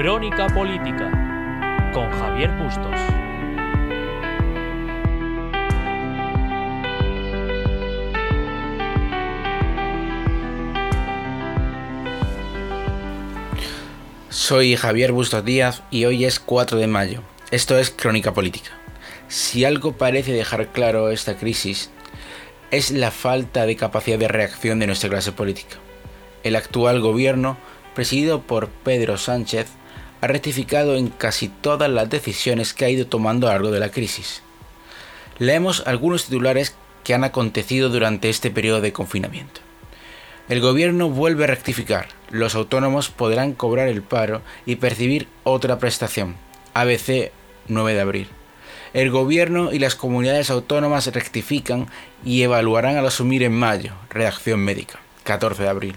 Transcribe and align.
Crónica 0.00 0.46
Política 0.46 1.10
con 1.92 2.08
Javier 2.08 2.52
Bustos. 2.52 2.94
Soy 14.28 14.76
Javier 14.76 15.10
Bustos 15.10 15.44
Díaz 15.44 15.82
y 15.90 16.04
hoy 16.04 16.26
es 16.26 16.38
4 16.38 16.78
de 16.78 16.86
mayo. 16.86 17.22
Esto 17.50 17.76
es 17.76 17.90
Crónica 17.90 18.32
Política. 18.32 18.70
Si 19.26 19.64
algo 19.64 19.96
parece 19.96 20.30
dejar 20.30 20.68
claro 20.68 21.10
esta 21.10 21.36
crisis, 21.36 21.90
es 22.70 22.92
la 22.92 23.10
falta 23.10 23.66
de 23.66 23.74
capacidad 23.74 24.20
de 24.20 24.28
reacción 24.28 24.78
de 24.78 24.86
nuestra 24.86 25.10
clase 25.10 25.32
política. 25.32 25.74
El 26.44 26.54
actual 26.54 27.00
gobierno, 27.00 27.58
presidido 27.96 28.42
por 28.42 28.68
Pedro 28.68 29.18
Sánchez, 29.18 29.66
ha 30.20 30.26
rectificado 30.26 30.96
en 30.96 31.08
casi 31.08 31.48
todas 31.48 31.90
las 31.90 32.10
decisiones 32.10 32.74
que 32.74 32.84
ha 32.84 32.90
ido 32.90 33.06
tomando 33.06 33.48
a 33.48 33.52
lo 33.52 33.58
largo 33.58 33.70
de 33.70 33.80
la 33.80 33.90
crisis. 33.90 34.42
Leemos 35.38 35.82
algunos 35.86 36.24
titulares 36.24 36.74
que 37.04 37.14
han 37.14 37.24
acontecido 37.24 37.88
durante 37.88 38.28
este 38.28 38.50
periodo 38.50 38.80
de 38.80 38.92
confinamiento. 38.92 39.60
El 40.48 40.60
gobierno 40.60 41.10
vuelve 41.10 41.44
a 41.44 41.48
rectificar. 41.48 42.08
Los 42.30 42.54
autónomos 42.54 43.10
podrán 43.10 43.52
cobrar 43.52 43.88
el 43.88 44.02
paro 44.02 44.42
y 44.66 44.76
percibir 44.76 45.28
otra 45.44 45.78
prestación. 45.78 46.36
ABC 46.74 47.30
9 47.68 47.94
de 47.94 48.00
abril. 48.00 48.28
El 48.94 49.10
gobierno 49.10 49.72
y 49.72 49.78
las 49.78 49.94
comunidades 49.94 50.50
autónomas 50.50 51.06
rectifican 51.12 51.86
y 52.24 52.42
evaluarán 52.42 52.96
al 52.96 53.06
asumir 53.06 53.42
en 53.42 53.52
mayo. 53.52 53.92
Redacción 54.10 54.60
médica. 54.60 54.98
14 55.24 55.62
de 55.62 55.68
abril. 55.68 55.96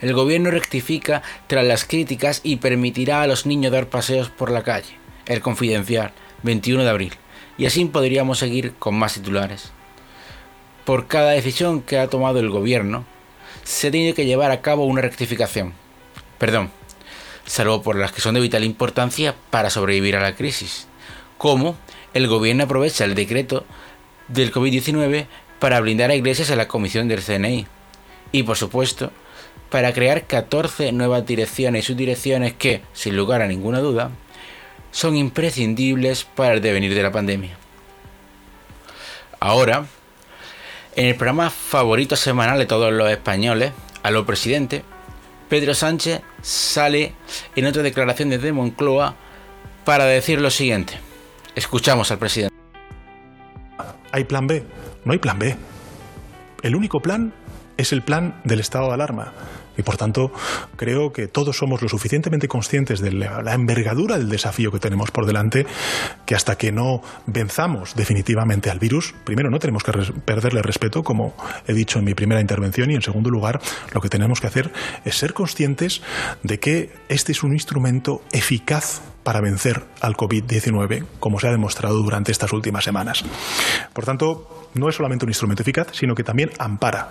El 0.00 0.12
gobierno 0.14 0.50
rectifica 0.50 1.22
tras 1.46 1.64
las 1.64 1.84
críticas 1.84 2.40
y 2.42 2.56
permitirá 2.56 3.22
a 3.22 3.26
los 3.26 3.46
niños 3.46 3.72
dar 3.72 3.88
paseos 3.88 4.30
por 4.30 4.50
la 4.50 4.62
calle. 4.62 4.98
El 5.26 5.40
Confidencial, 5.40 6.12
21 6.42 6.84
de 6.84 6.90
abril. 6.90 7.12
Y 7.56 7.66
así 7.66 7.84
podríamos 7.84 8.38
seguir 8.38 8.74
con 8.78 8.94
más 8.96 9.14
titulares. 9.14 9.72
Por 10.84 11.06
cada 11.06 11.30
decisión 11.30 11.80
que 11.80 11.98
ha 11.98 12.08
tomado 12.08 12.40
el 12.40 12.50
gobierno, 12.50 13.04
se 13.62 13.90
tiene 13.90 14.14
que 14.14 14.26
llevar 14.26 14.50
a 14.50 14.60
cabo 14.60 14.84
una 14.84 15.00
rectificación. 15.00 15.72
Perdón, 16.38 16.70
salvo 17.46 17.82
por 17.82 17.96
las 17.96 18.12
que 18.12 18.20
son 18.20 18.34
de 18.34 18.40
vital 18.40 18.64
importancia 18.64 19.34
para 19.50 19.70
sobrevivir 19.70 20.16
a 20.16 20.20
la 20.20 20.34
crisis. 20.34 20.88
Como 21.38 21.76
el 22.12 22.28
gobierno 22.28 22.64
aprovecha 22.64 23.04
el 23.04 23.14
decreto 23.14 23.64
del 24.28 24.52
COVID-19 24.52 25.26
para 25.58 25.80
blindar 25.80 26.10
a 26.10 26.14
iglesias 26.14 26.50
en 26.50 26.58
la 26.58 26.68
comisión 26.68 27.08
del 27.08 27.22
CNI. 27.22 27.66
Y 28.32 28.42
por 28.42 28.56
supuesto, 28.56 29.12
para 29.74 29.92
crear 29.92 30.28
14 30.28 30.92
nuevas 30.92 31.26
direcciones 31.26 31.82
y 31.82 31.86
subdirecciones 31.92 32.52
que, 32.52 32.82
sin 32.92 33.16
lugar 33.16 33.42
a 33.42 33.48
ninguna 33.48 33.80
duda, 33.80 34.12
son 34.92 35.16
imprescindibles 35.16 36.22
para 36.22 36.54
el 36.54 36.60
devenir 36.60 36.94
de 36.94 37.02
la 37.02 37.10
pandemia. 37.10 37.56
Ahora, 39.40 39.86
en 40.94 41.06
el 41.06 41.16
programa 41.16 41.50
favorito 41.50 42.14
semanal 42.14 42.56
de 42.60 42.66
todos 42.66 42.92
los 42.92 43.10
españoles, 43.10 43.72
a 44.04 44.12
lo 44.12 44.24
presidente, 44.24 44.84
Pedro 45.48 45.74
Sánchez 45.74 46.20
sale 46.40 47.12
en 47.56 47.66
otra 47.66 47.82
declaración 47.82 48.30
desde 48.30 48.52
Moncloa 48.52 49.16
para 49.84 50.04
decir 50.04 50.40
lo 50.40 50.50
siguiente. 50.50 51.00
Escuchamos 51.56 52.12
al 52.12 52.18
presidente. 52.18 52.54
¿Hay 54.12 54.22
plan 54.22 54.46
B? 54.46 54.62
No 55.04 55.14
hay 55.14 55.18
plan 55.18 55.40
B. 55.40 55.56
El 56.62 56.76
único 56.76 57.00
plan 57.00 57.34
es 57.76 57.92
el 57.92 58.02
plan 58.02 58.40
del 58.44 58.60
estado 58.60 58.86
de 58.86 58.94
alarma. 58.94 59.32
Y 59.76 59.82
por 59.82 59.96
tanto, 59.96 60.32
creo 60.76 61.12
que 61.12 61.26
todos 61.26 61.56
somos 61.56 61.82
lo 61.82 61.88
suficientemente 61.88 62.48
conscientes 62.48 63.00
de 63.00 63.12
la 63.12 63.54
envergadura 63.54 64.18
del 64.18 64.28
desafío 64.28 64.70
que 64.70 64.78
tenemos 64.78 65.10
por 65.10 65.26
delante, 65.26 65.66
que 66.26 66.34
hasta 66.34 66.56
que 66.56 66.72
no 66.72 67.02
venzamos 67.26 67.94
definitivamente 67.94 68.70
al 68.70 68.78
virus, 68.78 69.14
primero 69.24 69.50
no 69.50 69.58
tenemos 69.58 69.82
que 69.82 69.92
perderle 70.24 70.62
respeto, 70.62 71.02
como 71.02 71.34
he 71.66 71.74
dicho 71.74 71.98
en 71.98 72.04
mi 72.04 72.14
primera 72.14 72.40
intervención, 72.40 72.90
y 72.90 72.94
en 72.94 73.02
segundo 73.02 73.30
lugar, 73.30 73.60
lo 73.92 74.00
que 74.00 74.08
tenemos 74.08 74.40
que 74.40 74.46
hacer 74.46 74.72
es 75.04 75.16
ser 75.16 75.34
conscientes 75.34 76.02
de 76.42 76.58
que 76.58 76.92
este 77.08 77.32
es 77.32 77.42
un 77.42 77.52
instrumento 77.52 78.22
eficaz 78.32 79.02
para 79.22 79.40
vencer 79.40 79.82
al 80.00 80.16
COVID-19, 80.16 81.06
como 81.18 81.40
se 81.40 81.48
ha 81.48 81.50
demostrado 81.50 81.96
durante 82.02 82.30
estas 82.30 82.52
últimas 82.52 82.84
semanas. 82.84 83.24
Por 83.92 84.04
tanto, 84.04 84.68
no 84.74 84.88
es 84.88 84.96
solamente 84.96 85.24
un 85.24 85.30
instrumento 85.30 85.62
eficaz, 85.62 85.88
sino 85.92 86.14
que 86.14 86.22
también 86.24 86.50
ampara 86.58 87.10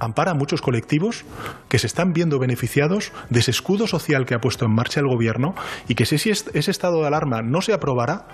ampara 0.00 0.32
a 0.32 0.34
muchos 0.34 0.60
colectivos 0.60 1.24
que 1.68 1.78
se 1.78 1.86
están 1.86 2.12
viendo 2.12 2.38
beneficiados 2.38 3.12
de 3.28 3.40
ese 3.40 3.52
escudo 3.52 3.86
social 3.86 4.26
que 4.26 4.34
ha 4.34 4.40
puesto 4.40 4.64
en 4.64 4.74
marcha 4.74 5.00
el 5.00 5.06
gobierno 5.06 5.54
y 5.86 5.94
que 5.94 6.06
si 6.06 6.16
ese 6.16 6.70
estado 6.70 7.00
de 7.02 7.06
alarma 7.06 7.42
no 7.42 7.60
se 7.62 7.72
aprobara, 7.72 8.26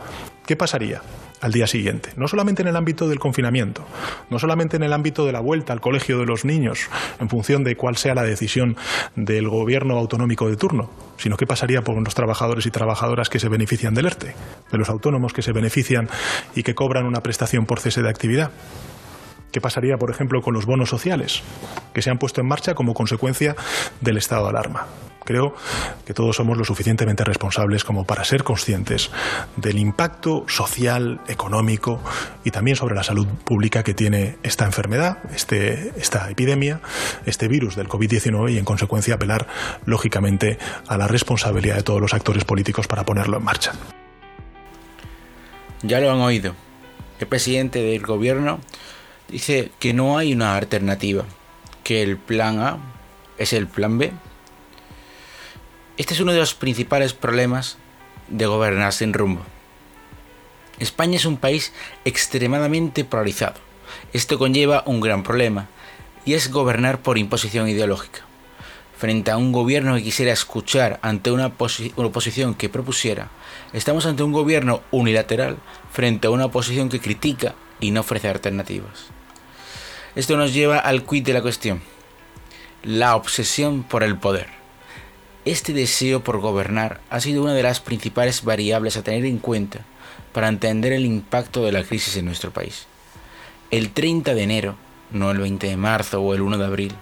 ¿qué 0.47 0.57
pasaría? 0.57 1.03
al 1.41 1.53
día 1.53 1.67
siguiente. 1.67 2.11
No 2.17 2.29
solamente 2.29 2.63
en 2.63 2.69
el 2.69 2.77
ámbito 2.77 3.09
del 3.09 3.19
confinamiento, 3.19 3.85
no 4.31 4.39
solamente 4.39 4.77
en 4.77 4.83
el 4.83 4.93
ámbito 4.93 5.27
de 5.27 5.33
la 5.33 5.41
vuelta 5.41 5.73
al 5.73 5.81
colegio 5.81 6.19
de 6.19 6.27
los 6.27 6.45
niños, 6.45 6.89
en 7.21 7.29
función 7.29 7.63
de 7.65 7.77
cuál 7.77 7.97
sea 7.97 8.15
la 8.15 8.23
decisión 8.23 8.77
del 9.15 9.49
gobierno 9.49 9.99
autonómico 9.99 10.49
de 10.49 10.57
turno, 10.57 10.91
sino 11.19 11.37
qué 11.37 11.47
pasaría 11.47 11.83
con 11.83 12.03
los 12.03 12.15
trabajadores 12.15 12.67
y 12.67 12.71
trabajadoras 12.71 13.29
que 13.29 13.39
se 13.39 13.49
benefician 13.49 13.95
del 13.95 14.07
ERTE, 14.07 14.35
de 14.73 14.79
los 14.79 14.89
autónomos 14.89 15.33
que 15.33 15.43
se 15.43 15.53
benefician 15.53 16.09
y 16.55 16.63
que 16.63 16.75
cobran 16.75 17.07
una 17.07 17.21
prestación 17.21 17.67
por 17.67 17.81
cese 17.81 18.03
de 18.03 18.09
actividad. 18.09 18.51
¿Qué 19.57 19.61
pasaría, 19.63 19.97
por 19.97 20.11
ejemplo, 20.11 20.43
con 20.43 20.53
los 20.53 20.67
bonos 20.67 20.91
sociales 20.91 21.43
que 21.95 22.03
se 22.03 22.11
han 22.11 22.19
puesto 22.19 22.43
en 22.43 22.47
marcha 22.47 22.75
como 22.75 22.93
consecuencia 22.93 23.57
del 24.03 24.19
estado 24.19 24.43
de 24.43 24.51
alarma? 24.51 24.87
Creo 25.25 25.55
que 26.05 26.13
todos 26.13 26.37
somos 26.37 26.59
lo 26.59 26.65
suficientemente 26.67 27.25
responsables 27.25 27.83
como 27.83 28.05
para 28.05 28.23
ser 28.25 28.45
conscientes 28.45 29.11
del 29.57 29.79
impacto 29.79 30.45
social, 30.47 31.23
económico 31.27 32.03
y 32.45 32.51
también 32.51 32.77
sobre 32.77 32.97
la 32.97 33.03
salud 33.03 33.27
pública 33.47 33.83
que 33.83 33.95
tiene 33.95 34.37
esta 34.43 34.67
enfermedad, 34.67 35.21
este, 35.35 35.95
esta 35.97 36.31
epidemia, 36.31 36.83
este 37.25 37.49
virus 37.49 37.77
del 37.77 37.89
COVID-19 37.89 38.53
y 38.53 38.59
en 38.59 38.67
consecuencia 38.67 39.15
apelar 39.15 39.47
lógicamente 39.87 40.59
a 40.87 40.99
la 40.99 41.09
responsabilidad 41.09 41.77
de 41.77 41.83
todos 41.83 42.03
los 42.03 42.13
actores 42.13 42.45
políticos 42.45 42.87
para 42.87 43.07
ponerlo 43.07 43.39
en 43.39 43.45
marcha. 43.45 43.73
Ya 45.83 45.99
lo 45.99 46.11
han 46.11 46.19
oído. 46.19 46.55
El 47.19 47.27
presidente 47.27 47.79
del 47.79 48.03
gobierno 48.03 48.61
dice 49.29 49.71
que 49.79 49.93
no 49.93 50.19
hay 50.19 50.33
una 50.33 50.57
alternativa, 50.57 51.25
que 51.85 52.03
el 52.03 52.17
plan 52.17 52.59
A 52.61 52.79
es 53.39 53.53
el 53.53 53.67
plan 53.67 53.99
B. 53.99 54.13
Este 55.97 56.15
es 56.15 56.21
uno 56.21 56.33
de 56.33 56.41
los 56.41 56.55
principales 56.55 57.13
problemas 57.13 57.79
de 58.29 58.47
gobernar 58.47 58.93
sin 58.93 59.13
rumbo. 59.13 59.43
España 60.79 61.17
es 61.17 61.25
un 61.25 61.39
país 61.39 61.73
extremadamente 62.05 63.05
polarizado. 63.05 63.61
Esto 64.13 64.39
conlleva 64.39 64.83
un 64.87 65.01
gran 65.01 65.23
problema, 65.23 65.69
y 66.27 66.35
es 66.35 66.51
gobernar 66.51 67.01
por 67.01 67.17
imposición 67.17 67.69
ideológica. 67.69 68.21
Frente 68.99 69.31
a 69.31 69.37
un 69.37 69.53
gobierno 69.53 69.95
que 69.95 70.03
quisiera 70.03 70.33
escuchar 70.33 70.99
ante 71.03 71.31
una, 71.31 71.47
oposición 71.47 72.55
que 72.55 72.69
propusiera, 72.69 73.31
estamos 73.73 74.07
ante 74.07 74.23
un 74.23 74.33
gobierno 74.33 74.83
unilateral 74.91 75.59
frente 75.93 76.27
a 76.27 76.31
una 76.31 76.47
oposición 76.47 76.89
que 76.89 77.01
critica 77.01 77.55
y 77.79 77.91
no 77.91 78.01
ofrece 78.01 78.29
alternativas. 78.29 79.16
Esto 80.17 80.39
nos 80.39 80.55
lleva 80.55 80.79
al 80.79 81.05
quid 81.05 81.25
de 81.25 81.35
la 81.35 81.43
cuestión, 81.43 81.83
la 82.83 83.17
obsesión 83.17 83.83
por 83.83 84.03
el 84.03 84.17
poder. 84.17 84.47
Este 85.45 85.75
deseo 85.75 86.25
por 86.25 86.41
gobernar 86.41 87.03
ha 87.11 87.21
sido 87.21 87.43
una 87.43 87.53
de 87.53 87.63
las 87.63 87.81
principales 87.81 88.43
variables 88.43 88.97
a 88.97 89.03
tener 89.03 89.27
en 89.27 89.37
cuenta 89.37 89.81
para 90.33 90.49
entender 90.49 90.95
el 90.95 91.05
impacto 91.05 91.67
de 91.67 91.73
la 91.73 91.85
crisis 91.85 92.17
en 92.17 92.25
nuestro 92.25 92.51
país. 92.51 92.87
El 93.71 93.91
30 93.91 94.33
de 94.33 94.43
enero, 94.43 94.77
no 95.11 95.31
el 95.31 95.37
20 95.37 95.67
de 95.67 95.77
marzo 95.77 96.23
o 96.23 96.33
el 96.33 96.41
1 96.41 96.57
de 96.57 96.65
abril, 96.65 96.93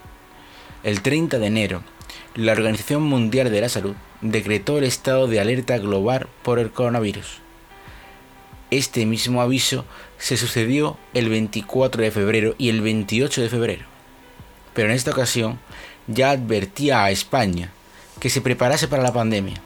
el 0.82 1.00
30 1.00 1.38
de 1.38 1.46
enero, 1.46 1.82
la 2.34 2.50
Organización 2.50 3.05
Mundial 3.05 3.49
de 3.49 3.61
la 3.61 3.69
Salud 3.69 3.94
decretó 4.22 4.78
el 4.78 4.84
estado 4.84 5.28
de 5.28 5.38
alerta 5.38 5.78
global 5.78 6.26
por 6.43 6.58
el 6.58 6.72
coronavirus. 6.72 7.44
Este 8.75 9.06
mismo 9.06 9.41
aviso 9.41 9.85
se 10.19 10.37
sucedió 10.37 10.99
el 11.12 11.29
24 11.29 12.03
de 12.03 12.11
febrero 12.11 12.56
y 12.59 12.71
el 12.71 12.81
28 12.81 13.43
de 13.43 13.49
febrero. 13.49 13.85
Pero 14.75 14.88
en 14.88 14.97
esta 14.97 15.12
ocasión 15.12 15.61
ya 16.09 16.31
advertía 16.31 17.05
a 17.05 17.12
España 17.12 17.71
que 18.19 18.31
se 18.31 18.41
preparase 18.41 18.88
para 18.88 19.05
la 19.05 19.12
pandemia. 19.12 19.62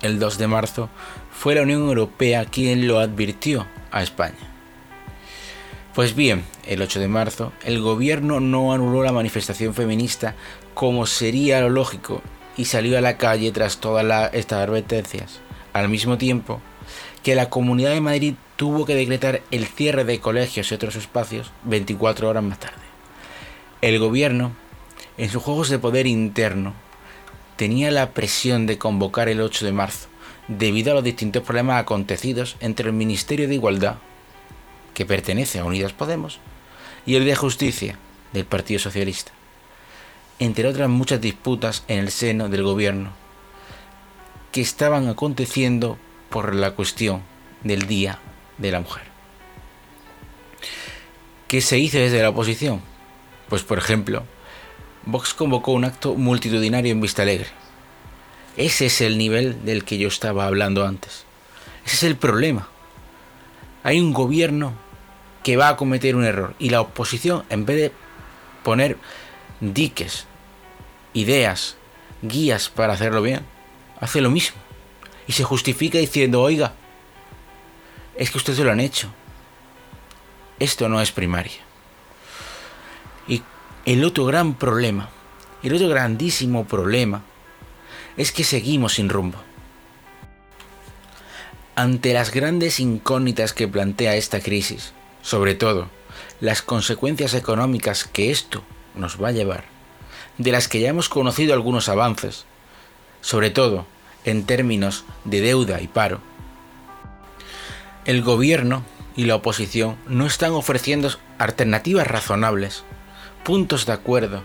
El 0.00 0.20
2 0.20 0.38
de 0.38 0.46
marzo 0.46 0.90
fue 1.32 1.56
la 1.56 1.62
Unión 1.62 1.80
Europea 1.80 2.44
quien 2.44 2.86
lo 2.86 3.00
advirtió 3.00 3.66
a 3.90 4.04
España. 4.04 4.38
Pues 5.92 6.14
bien, 6.14 6.44
el 6.68 6.82
8 6.82 7.00
de 7.00 7.08
marzo, 7.08 7.52
el 7.64 7.80
gobierno 7.80 8.38
no 8.38 8.72
anuló 8.72 9.02
la 9.02 9.10
manifestación 9.10 9.74
feminista 9.74 10.36
como 10.74 11.04
sería 11.06 11.60
lo 11.60 11.68
lógico 11.68 12.22
y 12.56 12.66
salió 12.66 12.96
a 12.96 13.00
la 13.00 13.16
calle 13.16 13.50
tras 13.50 13.78
todas 13.78 14.32
estas 14.34 14.68
advertencias. 14.68 15.40
Al 15.72 15.88
mismo 15.88 16.16
tiempo, 16.16 16.60
que 17.22 17.34
la 17.34 17.48
Comunidad 17.48 17.90
de 17.90 18.00
Madrid 18.00 18.34
tuvo 18.56 18.84
que 18.84 18.94
decretar 18.94 19.42
el 19.50 19.66
cierre 19.66 20.04
de 20.04 20.20
colegios 20.20 20.70
y 20.70 20.74
otros 20.74 20.96
espacios 20.96 21.52
24 21.64 22.28
horas 22.28 22.42
más 22.42 22.58
tarde. 22.58 22.82
El 23.80 23.98
gobierno, 23.98 24.52
en 25.18 25.30
sus 25.30 25.42
juegos 25.42 25.68
de 25.68 25.78
poder 25.78 26.06
interno, 26.06 26.74
tenía 27.56 27.90
la 27.90 28.10
presión 28.10 28.66
de 28.66 28.78
convocar 28.78 29.28
el 29.28 29.40
8 29.40 29.64
de 29.64 29.72
marzo, 29.72 30.08
debido 30.48 30.92
a 30.92 30.94
los 30.94 31.04
distintos 31.04 31.42
problemas 31.42 31.80
acontecidos 31.80 32.56
entre 32.60 32.88
el 32.88 32.92
Ministerio 32.92 33.48
de 33.48 33.54
Igualdad, 33.54 33.96
que 34.94 35.06
pertenece 35.06 35.58
a 35.58 35.64
Unidas 35.64 35.92
Podemos, 35.92 36.40
y 37.06 37.14
el 37.16 37.24
de 37.24 37.36
Justicia, 37.36 37.98
del 38.32 38.44
Partido 38.46 38.80
Socialista, 38.80 39.32
entre 40.38 40.66
otras 40.66 40.88
muchas 40.88 41.20
disputas 41.20 41.84
en 41.88 42.00
el 42.00 42.10
seno 42.10 42.48
del 42.48 42.62
gobierno, 42.62 43.10
que 44.50 44.60
estaban 44.60 45.08
aconteciendo 45.08 45.98
por 46.32 46.54
la 46.54 46.72
cuestión 46.72 47.22
del 47.62 47.86
Día 47.86 48.18
de 48.58 48.72
la 48.72 48.80
Mujer. 48.80 49.04
¿Qué 51.46 51.60
se 51.60 51.78
hizo 51.78 51.98
desde 51.98 52.22
la 52.22 52.30
oposición? 52.30 52.80
Pues 53.50 53.62
por 53.62 53.76
ejemplo, 53.76 54.24
Vox 55.04 55.34
convocó 55.34 55.72
un 55.72 55.84
acto 55.84 56.14
multitudinario 56.14 56.90
en 56.90 57.02
Vista 57.02 57.22
Alegre. 57.22 57.48
Ese 58.56 58.86
es 58.86 59.02
el 59.02 59.18
nivel 59.18 59.64
del 59.64 59.84
que 59.84 59.98
yo 59.98 60.08
estaba 60.08 60.46
hablando 60.46 60.86
antes. 60.86 61.24
Ese 61.84 61.96
es 61.96 62.02
el 62.04 62.16
problema. 62.16 62.68
Hay 63.82 64.00
un 64.00 64.14
gobierno 64.14 64.72
que 65.42 65.58
va 65.58 65.68
a 65.68 65.76
cometer 65.76 66.16
un 66.16 66.24
error 66.24 66.54
y 66.58 66.70
la 66.70 66.80
oposición, 66.80 67.44
en 67.50 67.66
vez 67.66 67.76
de 67.76 67.92
poner 68.62 68.96
diques, 69.60 70.26
ideas, 71.12 71.76
guías 72.22 72.70
para 72.70 72.94
hacerlo 72.94 73.20
bien, 73.20 73.44
hace 74.00 74.22
lo 74.22 74.30
mismo. 74.30 74.61
Y 75.32 75.34
se 75.34 75.44
justifica 75.44 75.96
diciendo, 75.96 76.42
oiga, 76.42 76.74
es 78.16 78.30
que 78.30 78.36
ustedes 78.36 78.58
lo 78.58 78.70
han 78.70 78.80
hecho. 78.80 79.08
Esto 80.58 80.90
no 80.90 81.00
es 81.00 81.10
primaria. 81.10 81.56
Y 83.26 83.42
el 83.86 84.04
otro 84.04 84.26
gran 84.26 84.52
problema, 84.52 85.08
el 85.62 85.72
otro 85.72 85.88
grandísimo 85.88 86.66
problema, 86.66 87.22
es 88.18 88.30
que 88.30 88.44
seguimos 88.44 88.96
sin 88.96 89.08
rumbo. 89.08 89.38
Ante 91.76 92.12
las 92.12 92.30
grandes 92.30 92.78
incógnitas 92.78 93.54
que 93.54 93.66
plantea 93.66 94.16
esta 94.16 94.40
crisis, 94.40 94.92
sobre 95.22 95.54
todo 95.54 95.88
las 96.40 96.60
consecuencias 96.60 97.32
económicas 97.32 98.04
que 98.04 98.30
esto 98.30 98.62
nos 98.94 99.18
va 99.18 99.28
a 99.28 99.32
llevar, 99.32 99.64
de 100.36 100.52
las 100.52 100.68
que 100.68 100.80
ya 100.80 100.90
hemos 100.90 101.08
conocido 101.08 101.54
algunos 101.54 101.88
avances, 101.88 102.44
sobre 103.22 103.48
todo 103.48 103.86
en 104.24 104.44
términos 104.44 105.04
de 105.24 105.40
deuda 105.40 105.80
y 105.80 105.88
paro, 105.88 106.20
el 108.04 108.22
gobierno 108.22 108.84
y 109.16 109.24
la 109.24 109.36
oposición 109.36 109.96
no 110.06 110.26
están 110.26 110.52
ofreciendo 110.52 111.10
alternativas 111.38 112.06
razonables, 112.06 112.84
puntos 113.44 113.86
de 113.86 113.92
acuerdo, 113.92 114.42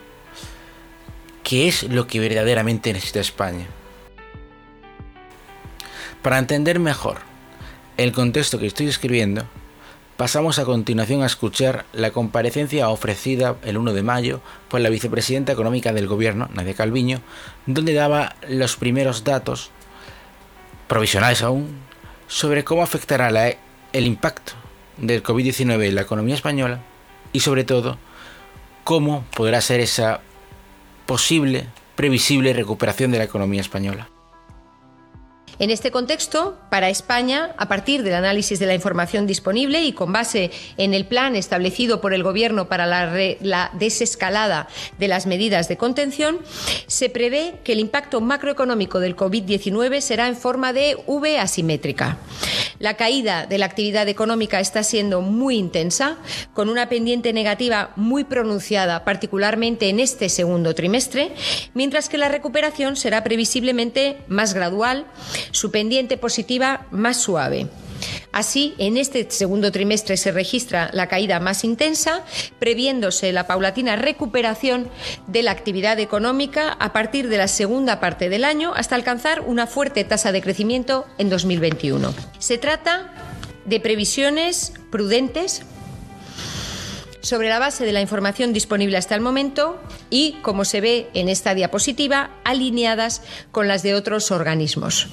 que 1.42 1.68
es 1.68 1.84
lo 1.84 2.06
que 2.06 2.20
verdaderamente 2.20 2.92
necesita 2.92 3.20
España. 3.20 3.66
Para 6.22 6.38
entender 6.38 6.78
mejor 6.78 7.18
el 7.96 8.12
contexto 8.12 8.58
que 8.58 8.66
estoy 8.66 8.88
escribiendo, 8.88 9.46
pasamos 10.18 10.58
a 10.58 10.64
continuación 10.64 11.22
a 11.22 11.26
escuchar 11.26 11.86
la 11.92 12.10
comparecencia 12.10 12.88
ofrecida 12.88 13.54
el 13.62 13.78
1 13.78 13.92
de 13.92 14.02
mayo 14.02 14.40
por 14.68 14.80
la 14.80 14.88
vicepresidenta 14.88 15.52
económica 15.52 15.92
del 15.92 16.08
gobierno, 16.08 16.50
Nadia 16.52 16.74
Calviño, 16.74 17.20
donde 17.66 17.94
daba 17.94 18.34
los 18.48 18.76
primeros 18.76 19.22
datos, 19.22 19.70
provisionales 20.88 21.42
aún, 21.42 21.78
sobre 22.26 22.64
cómo 22.64 22.82
afectará 22.82 23.30
el 23.92 24.06
impacto 24.06 24.54
del 24.96 25.22
COVID-19 25.22 25.86
en 25.86 25.94
la 25.94 26.02
economía 26.02 26.34
española 26.34 26.80
y 27.32 27.38
sobre 27.38 27.62
todo 27.62 27.96
cómo 28.82 29.24
podrá 29.36 29.60
ser 29.60 29.78
esa 29.78 30.20
posible, 31.06 31.68
previsible 31.94 32.52
recuperación 32.54 33.12
de 33.12 33.18
la 33.18 33.24
economía 33.24 33.60
española. 33.60 34.08
En 35.60 35.70
este 35.70 35.90
contexto, 35.90 36.56
para 36.70 36.88
España, 36.88 37.52
a 37.58 37.66
partir 37.66 38.04
del 38.04 38.14
análisis 38.14 38.60
de 38.60 38.66
la 38.66 38.74
información 38.74 39.26
disponible 39.26 39.82
y 39.82 39.92
con 39.92 40.12
base 40.12 40.52
en 40.76 40.94
el 40.94 41.04
plan 41.04 41.34
establecido 41.34 42.00
por 42.00 42.14
el 42.14 42.22
Gobierno 42.22 42.68
para 42.68 42.86
la, 42.86 43.70
desescalada 43.72 44.68
de 44.98 45.08
las 45.08 45.26
medidas 45.26 45.68
de 45.68 45.76
contención, 45.76 46.38
se 46.86 47.10
prevé 47.10 47.54
que 47.64 47.72
el 47.72 47.80
impacto 47.80 48.20
macroeconómico 48.20 49.00
del 49.00 49.16
COVID-19 49.16 50.00
será 50.00 50.28
en 50.28 50.36
forma 50.36 50.72
de 50.72 50.96
V 51.06 51.40
asimétrica. 51.40 52.18
La 52.78 52.94
caída 52.94 53.46
de 53.46 53.58
la 53.58 53.66
actividad 53.66 54.08
económica 54.08 54.60
está 54.60 54.84
siendo 54.84 55.20
muy 55.20 55.56
intensa, 55.56 56.18
con 56.54 56.68
una 56.68 56.88
pendiente 56.88 57.32
negativa 57.32 57.90
muy 57.96 58.22
pronunciada, 58.22 59.04
particularmente 59.04 59.88
en 59.88 59.98
este 59.98 60.28
segundo 60.28 60.76
trimestre, 60.76 61.32
mientras 61.74 62.08
que 62.08 62.18
la 62.18 62.28
recuperación 62.28 62.94
será 62.94 63.24
previsiblemente 63.24 64.18
más 64.28 64.54
gradual, 64.54 65.06
su 65.50 65.70
pendiente 65.70 66.16
positiva 66.16 66.86
más 66.90 67.16
suave. 67.16 67.68
Así, 68.32 68.74
en 68.78 68.96
este 68.96 69.28
segundo 69.30 69.72
trimestre 69.72 70.16
se 70.16 70.32
registra 70.32 70.90
la 70.92 71.08
caída 71.08 71.40
más 71.40 71.64
intensa, 71.64 72.24
previéndose 72.58 73.32
la 73.32 73.46
paulatina 73.46 73.96
recuperación 73.96 74.88
de 75.26 75.42
la 75.42 75.50
actividad 75.50 75.98
económica 75.98 76.76
a 76.78 76.92
partir 76.92 77.28
de 77.28 77.38
la 77.38 77.48
segunda 77.48 78.00
parte 78.00 78.28
del 78.28 78.44
año 78.44 78.72
hasta 78.74 78.94
alcanzar 78.94 79.40
una 79.40 79.66
fuerte 79.66 80.04
tasa 80.04 80.32
de 80.32 80.42
crecimiento 80.42 81.06
en 81.18 81.30
2021. 81.30 82.14
Se 82.38 82.58
trata 82.58 83.12
de 83.64 83.80
previsiones 83.80 84.72
prudentes 84.90 85.62
sobre 87.20 87.48
la 87.48 87.58
base 87.58 87.84
de 87.84 87.92
la 87.92 88.00
información 88.00 88.52
disponible 88.52 88.96
hasta 88.96 89.14
el 89.14 89.20
momento 89.20 89.80
y, 90.08 90.36
como 90.42 90.64
se 90.64 90.80
ve 90.80 91.10
en 91.14 91.28
esta 91.28 91.54
diapositiva, 91.54 92.30
alineadas 92.44 93.22
con 93.50 93.68
las 93.68 93.82
de 93.82 93.94
otros 93.94 94.30
organismos. 94.30 95.08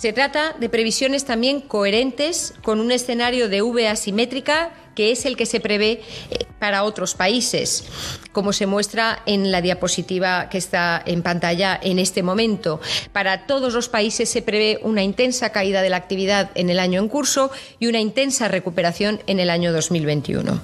Se 0.00 0.14
trata 0.14 0.54
de 0.58 0.70
previsiones 0.70 1.26
también 1.26 1.60
coherentes 1.60 2.54
con 2.62 2.80
un 2.80 2.90
escenario 2.90 3.50
de 3.50 3.60
V 3.60 3.86
asimétrica 3.86 4.72
que 4.94 5.12
es 5.12 5.26
el 5.26 5.36
que 5.36 5.44
se 5.44 5.60
prevé 5.60 6.00
eh, 6.30 6.46
para 6.58 6.84
otros 6.84 7.14
países, 7.14 7.84
como 8.32 8.54
se 8.54 8.64
muestra 8.64 9.22
en 9.26 9.52
la 9.52 9.60
diapositiva 9.60 10.48
que 10.48 10.56
está 10.56 11.02
en 11.04 11.22
pantalla 11.22 11.78
en 11.82 11.98
este 11.98 12.22
momento. 12.22 12.80
Para 13.12 13.46
todos 13.46 13.74
los 13.74 13.90
países 13.90 14.30
se 14.30 14.40
prevé 14.40 14.80
una 14.82 15.02
intensa 15.02 15.52
caída 15.52 15.82
de 15.82 15.90
la 15.90 15.98
actividad 15.98 16.50
en 16.54 16.70
el 16.70 16.78
año 16.78 16.98
en 16.98 17.10
curso 17.10 17.50
y 17.78 17.86
una 17.86 18.00
intensa 18.00 18.48
recuperación 18.48 19.20
en 19.26 19.38
el 19.38 19.50
año 19.50 19.70
2021. 19.70 20.62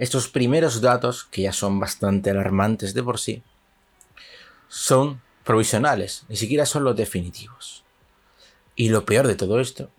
Estos 0.00 0.26
primeros 0.26 0.80
datos, 0.80 1.22
que 1.22 1.42
ya 1.42 1.52
son 1.52 1.78
bastante 1.78 2.30
alarmantes 2.30 2.92
de 2.92 3.04
por 3.04 3.20
sí, 3.20 3.44
son 4.66 5.20
provisionales, 5.44 6.24
ni 6.28 6.36
siquiera 6.36 6.66
son 6.66 6.84
los 6.84 6.96
definitivos. 6.96 7.84
Y 8.76 8.88
lo 8.88 9.04
peor 9.04 9.26
de 9.26 9.34
todo 9.34 9.60
esto 9.60 9.90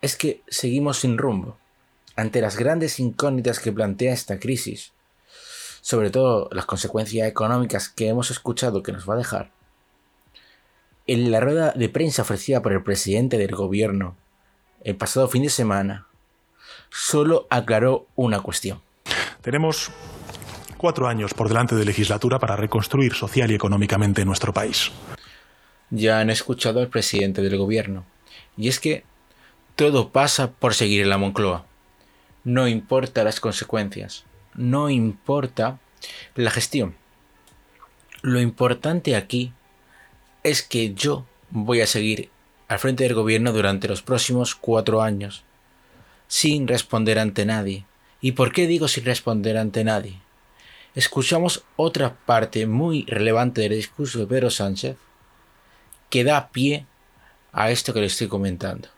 es 0.00 0.16
que 0.16 0.42
seguimos 0.48 1.00
sin 1.00 1.18
rumbo 1.18 1.56
ante 2.16 2.40
las 2.40 2.56
grandes 2.56 3.00
incógnitas 3.00 3.58
que 3.58 3.72
plantea 3.72 4.12
esta 4.12 4.38
crisis, 4.38 4.92
sobre 5.80 6.10
todo 6.10 6.48
las 6.52 6.66
consecuencias 6.66 7.26
económicas 7.26 7.88
que 7.88 8.08
hemos 8.08 8.30
escuchado 8.30 8.82
que 8.82 8.92
nos 8.92 9.08
va 9.08 9.14
a 9.14 9.18
dejar. 9.18 9.50
En 11.06 11.30
la 11.30 11.40
rueda 11.40 11.72
de 11.72 11.88
prensa 11.88 12.22
ofrecida 12.22 12.62
por 12.62 12.72
el 12.72 12.82
presidente 12.82 13.38
del 13.38 13.54
gobierno 13.54 14.16
el 14.84 14.96
pasado 14.96 15.28
fin 15.28 15.42
de 15.42 15.48
semana, 15.48 16.06
solo 16.90 17.46
aclaró 17.50 18.06
una 18.16 18.40
cuestión. 18.40 18.82
Tenemos 19.40 19.90
cuatro 20.82 21.06
años 21.06 21.32
por 21.32 21.46
delante 21.46 21.76
de 21.76 21.84
legislatura 21.84 22.40
para 22.40 22.56
reconstruir 22.56 23.14
social 23.14 23.52
y 23.52 23.54
económicamente 23.54 24.24
nuestro 24.24 24.52
país. 24.52 24.90
Ya 25.90 26.18
han 26.18 26.28
escuchado 26.28 26.80
al 26.80 26.88
presidente 26.88 27.40
del 27.40 27.56
gobierno. 27.56 28.04
Y 28.56 28.66
es 28.66 28.80
que 28.80 29.04
todo 29.76 30.08
pasa 30.08 30.50
por 30.50 30.74
seguir 30.74 31.02
en 31.02 31.10
la 31.10 31.18
Moncloa. 31.18 31.66
No 32.42 32.66
importa 32.66 33.22
las 33.22 33.38
consecuencias. 33.38 34.24
No 34.56 34.90
importa 34.90 35.78
la 36.34 36.50
gestión. 36.50 36.96
Lo 38.20 38.40
importante 38.40 39.14
aquí 39.14 39.52
es 40.42 40.64
que 40.64 40.94
yo 40.94 41.26
voy 41.50 41.80
a 41.80 41.86
seguir 41.86 42.28
al 42.66 42.80
frente 42.80 43.04
del 43.04 43.14
gobierno 43.14 43.52
durante 43.52 43.86
los 43.86 44.02
próximos 44.02 44.56
cuatro 44.56 45.00
años, 45.00 45.44
sin 46.26 46.66
responder 46.66 47.20
ante 47.20 47.46
nadie. 47.46 47.84
¿Y 48.20 48.32
por 48.32 48.52
qué 48.52 48.66
digo 48.66 48.88
sin 48.88 49.04
responder 49.04 49.56
ante 49.56 49.84
nadie? 49.84 50.21
Escuchamos 50.94 51.64
otra 51.76 52.14
parte 52.14 52.66
muy 52.66 53.04
relevante 53.06 53.62
del 53.62 53.72
discurso 53.72 54.18
de 54.18 54.26
Pedro 54.26 54.50
Sánchez 54.50 54.96
que 56.10 56.24
da 56.24 56.48
pie 56.48 56.86
a 57.52 57.70
esto 57.70 57.92
que 57.92 58.00
le 58.00 58.06
estoy 58.06 58.28
comentando. 58.28 58.88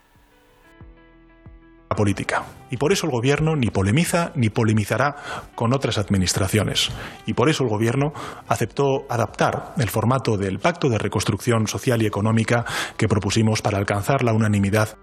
La 1.89 1.95
política. 1.95 2.43
Y 2.71 2.77
por 2.77 2.91
eso 2.91 3.05
el 3.05 3.11
gobierno 3.11 3.55
ni 3.55 3.69
polemiza 3.69 4.31
ni 4.35 4.49
polemizará 4.49 5.15
con 5.53 5.71
otras 5.71 5.97
administraciones. 5.97 6.89
Y 7.25 7.33
por 7.33 7.47
eso 7.47 7.63
el 7.63 7.69
gobierno 7.69 8.11
aceptó 8.47 9.05
adaptar 9.07 9.73
el 9.77 9.89
formato 9.89 10.35
del 10.35 10.59
Pacto 10.59 10.89
de 10.89 10.97
Reconstrucción 10.97 11.67
Social 11.67 12.01
y 12.01 12.07
Económica 12.07 12.65
que 12.97 13.07
propusimos 13.07 13.61
para 13.61 13.77
alcanzar 13.77 14.23
la 14.23 14.33
unanimidad. 14.33 14.97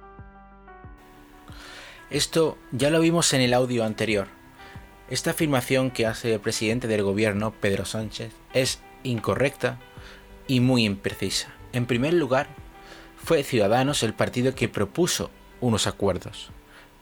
Esto 2.10 2.58
ya 2.72 2.90
lo 2.90 3.00
vimos 3.00 3.32
en 3.32 3.40
el 3.40 3.54
audio 3.54 3.84
anterior 3.84 4.41
Esta 5.10 5.32
afirmación 5.32 5.90
que 5.90 6.06
hace 6.06 6.34
el 6.34 6.40
presidente 6.40 6.88
del 6.88 7.02
gobierno, 7.02 7.52
Pedro 7.52 7.84
Sánchez, 7.84 8.32
es 8.54 8.80
incorrecta 9.02 9.78
y 10.46 10.60
muy 10.60 10.84
imprecisa. 10.84 11.48
En 11.72 11.86
primer 11.86 12.14
lugar, 12.14 12.48
fue 13.22 13.42
Ciudadanos 13.42 14.02
el 14.02 14.14
partido 14.14 14.54
que 14.54 14.68
propuso 14.68 15.30
unos 15.60 15.86
acuerdos. 15.86 16.50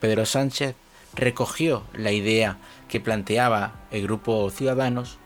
Pedro 0.00 0.26
Sánchez 0.26 0.74
recogió 1.14 1.84
la 1.94 2.12
idea 2.12 2.58
que 2.88 3.00
planteaba 3.00 3.80
el 3.90 4.02
grupo 4.02 4.50
Ciudadanos 4.50 5.18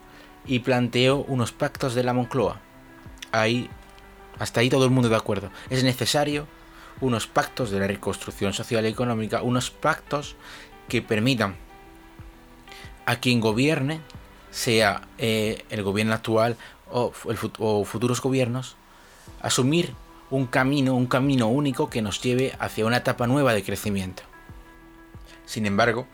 y 0.45 0.59
planteó 0.59 1.17
unos 1.17 1.51
pactos 1.51 1.95
de 1.95 2.03
la 2.03 2.13
Moncloa. 2.13 2.61
Ahí, 3.31 3.69
hasta 4.39 4.59
ahí 4.59 4.69
todo 4.69 4.85
el 4.85 4.91
mundo 4.91 5.09
de 5.09 5.15
acuerdo. 5.15 5.49
Es 5.69 5.83
necesario 5.83 6.47
unos 7.01 7.27
pactos 7.27 7.71
de 7.71 7.79
la 7.79 7.87
reconstrucción 7.87 8.53
social 8.53 8.85
y 8.85 8.89
económica, 8.89 9.41
unos 9.41 9.71
pactos 9.71 10.35
que 10.87 11.01
permitan 11.01 11.55
a 13.05 13.17
quien 13.17 13.39
gobierne, 13.39 14.01
sea 14.51 15.01
eh, 15.17 15.63
el 15.69 15.83
gobierno 15.83 16.13
actual 16.13 16.57
o, 16.89 17.11
o 17.59 17.85
futuros 17.85 18.21
gobiernos, 18.21 18.75
asumir 19.41 19.93
un 20.29 20.47
camino, 20.47 20.95
un 20.95 21.07
camino 21.07 21.47
único 21.47 21.89
que 21.89 22.01
nos 22.01 22.21
lleve 22.21 22.53
hacia 22.59 22.85
una 22.85 22.97
etapa 22.97 23.27
nueva 23.27 23.53
de 23.53 23.63
crecimiento. 23.63 24.23
Sin 25.45 25.65
embargo, 25.65 26.07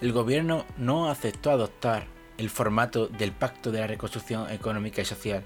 el 0.00 0.12
gobierno 0.12 0.64
no 0.76 1.10
aceptó 1.10 1.50
adoptar 1.50 2.06
el 2.38 2.50
formato 2.50 3.06
del 3.06 3.32
Pacto 3.32 3.72
de 3.72 3.80
la 3.80 3.86
Reconstrucción 3.86 4.50
Económica 4.50 5.02
y 5.02 5.04
Social. 5.04 5.44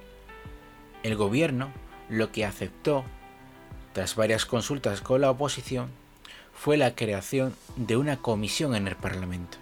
El 1.03 1.17
gobierno 1.17 1.71
lo 2.09 2.33
que 2.33 2.45
aceptó, 2.45 3.05
tras 3.93 4.17
varias 4.17 4.47
consultas 4.47 5.01
con 5.01 5.21
la 5.21 5.31
oposición, 5.31 5.91
fue 6.53 6.77
la 6.77 6.95
creación 6.95 7.55
de 7.77 7.97
una 7.97 8.17
comisión 8.17 8.75
en 8.75 8.89
el 8.89 8.97
Parlamento. 8.97 9.59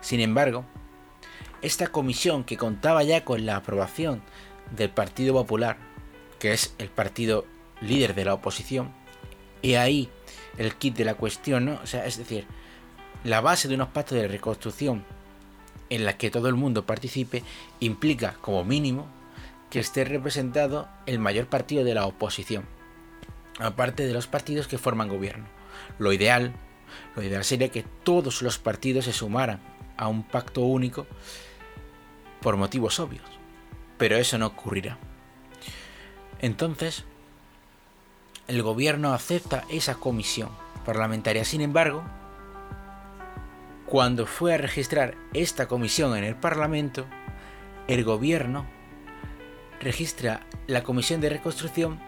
Sin 0.00 0.20
embargo, 0.20 0.64
esta 1.62 1.88
comisión 1.88 2.44
que 2.44 2.56
contaba 2.56 3.02
ya 3.02 3.24
con 3.24 3.46
la 3.46 3.56
aprobación 3.56 4.22
del 4.76 4.90
Partido 4.90 5.34
Popular, 5.34 5.76
que 6.38 6.52
es 6.52 6.74
el 6.78 6.88
partido 6.88 7.46
líder 7.80 8.14
de 8.14 8.24
la 8.24 8.34
oposición, 8.34 8.92
y 9.62 9.74
ahí 9.74 10.08
el 10.56 10.74
kit 10.74 10.96
de 10.96 11.04
la 11.04 11.14
cuestión, 11.14 11.64
¿no? 11.64 11.80
O 11.82 11.86
sea, 11.86 12.06
es 12.06 12.16
decir, 12.16 12.46
la 13.24 13.40
base 13.40 13.68
de 13.68 13.74
unos 13.74 13.88
pactos 13.88 14.18
de 14.18 14.28
reconstrucción 14.28 15.04
en 15.90 16.04
la 16.04 16.16
que 16.16 16.30
todo 16.30 16.48
el 16.48 16.54
mundo 16.54 16.86
participe 16.86 17.42
implica, 17.80 18.34
como 18.40 18.64
mínimo, 18.64 19.06
que 19.70 19.80
esté 19.80 20.04
representado 20.04 20.88
el 21.06 21.18
mayor 21.18 21.46
partido 21.46 21.84
de 21.84 21.94
la 21.94 22.06
oposición, 22.06 22.64
aparte 23.58 24.06
de 24.06 24.12
los 24.12 24.26
partidos 24.26 24.68
que 24.68 24.78
forman 24.78 25.08
gobierno. 25.08 25.46
Lo 25.98 26.12
ideal, 26.12 26.52
lo 27.16 27.22
ideal 27.22 27.44
sería 27.44 27.70
que 27.70 27.84
todos 28.04 28.42
los 28.42 28.58
partidos 28.58 29.06
se 29.06 29.12
sumaran 29.12 29.60
a 29.98 30.08
un 30.08 30.22
pacto 30.22 30.62
único 30.62 31.06
por 32.40 32.56
motivos 32.56 32.98
obvios, 33.00 33.26
pero 33.98 34.16
eso 34.16 34.38
no 34.38 34.46
ocurrirá. 34.46 34.96
Entonces, 36.40 37.04
el 38.46 38.62
gobierno 38.62 39.12
acepta 39.12 39.64
esa 39.68 39.96
comisión 39.96 40.48
parlamentaria. 40.86 41.44
Sin 41.44 41.60
embargo, 41.60 42.02
cuando 43.86 44.26
fue 44.26 44.54
a 44.54 44.58
registrar 44.58 45.16
esta 45.34 45.66
comisión 45.68 46.16
en 46.16 46.24
el 46.24 46.36
Parlamento, 46.36 47.06
el 47.88 48.04
gobierno 48.04 48.66
registra 49.80 50.46
la 50.66 50.82
comisión 50.82 51.20
de 51.20 51.30
reconstrucción 51.30 51.98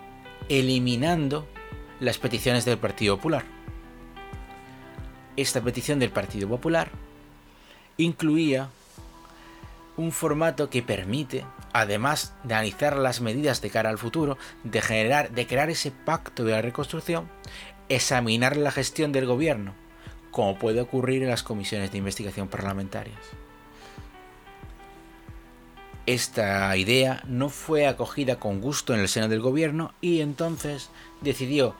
eliminando 0.48 1.48
las 2.00 2.18
peticiones 2.18 2.64
del 2.64 2.78
Partido 2.78 3.16
Popular. 3.16 3.44
Esta 5.36 5.60
petición 5.60 5.98
del 5.98 6.10
Partido 6.10 6.48
Popular 6.48 6.90
incluía 8.02 8.68
un 9.96 10.12
formato 10.12 10.70
que 10.70 10.82
permite, 10.82 11.44
además 11.72 12.34
de 12.44 12.54
analizar 12.54 12.96
las 12.96 13.20
medidas 13.20 13.60
de 13.60 13.70
cara 13.70 13.90
al 13.90 13.98
futuro, 13.98 14.38
de 14.64 14.80
generar, 14.80 15.30
de 15.30 15.46
crear 15.46 15.70
ese 15.70 15.90
pacto 15.90 16.44
de 16.44 16.52
la 16.52 16.62
reconstrucción, 16.62 17.28
examinar 17.88 18.56
la 18.56 18.70
gestión 18.70 19.12
del 19.12 19.26
gobierno 19.26 19.74
como 20.30 20.58
puede 20.58 20.80
ocurrir 20.80 21.22
en 21.22 21.28
las 21.28 21.42
comisiones 21.42 21.92
de 21.92 21.98
investigación 21.98 22.48
parlamentarias. 22.48 23.18
Esta 26.06 26.76
idea 26.76 27.22
no 27.26 27.50
fue 27.50 27.86
acogida 27.86 28.36
con 28.36 28.60
gusto 28.60 28.94
en 28.94 29.00
el 29.00 29.08
seno 29.08 29.28
del 29.28 29.40
gobierno 29.40 29.92
y 30.00 30.20
entonces 30.20 30.90
decidió 31.20 31.74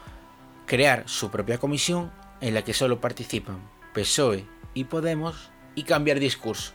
crear 0.67 1.05
su 1.07 1.31
propia 1.31 1.59
comisión 1.59 2.13
en 2.41 2.55
la 2.55 2.63
que 2.63 2.75
solo 2.75 3.01
participan 3.01 3.61
PSOE 3.95 4.47
y 4.75 4.85
Podemos 4.85 5.50
y 5.75 5.85
cambiar 5.85 6.19
discurso. 6.19 6.73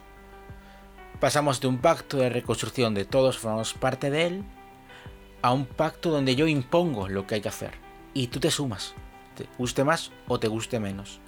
Pasamos 1.20 1.62
de 1.62 1.68
un 1.68 1.78
pacto 1.78 2.18
de 2.18 2.30
reconstrucción 2.30 2.94
de 2.94 3.06
todos 3.06 3.38
formamos 3.38 3.74
parte 3.74 4.10
de 4.10 4.28
él 4.28 4.44
a 5.42 5.54
un 5.54 5.66
pacto 5.66 6.12
donde 6.12 6.36
yo 6.36 6.48
impongo 6.48 7.08
lo 7.08 7.25
que 7.25 7.36
hay 7.36 7.42
que 7.42 7.50
hacer 7.50 7.72
y 8.14 8.28
tú 8.28 8.40
te 8.40 8.52
sumas, 8.52 8.94
te 9.36 9.48
guste 9.58 9.84
más 9.84 10.12
o 10.28 10.40
te 10.40 10.48
guste 10.48 10.80
menos 10.80 11.20